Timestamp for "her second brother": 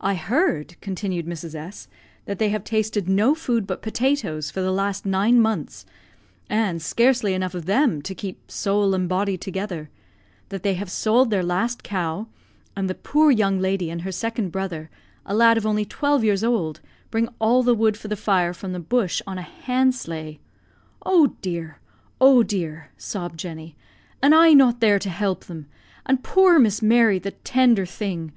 14.00-14.88